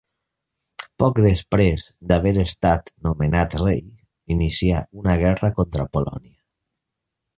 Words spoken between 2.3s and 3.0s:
estat